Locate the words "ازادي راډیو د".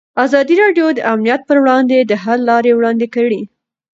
0.25-0.99